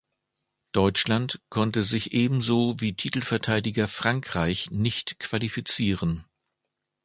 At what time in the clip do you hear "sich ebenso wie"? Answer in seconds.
1.83-2.95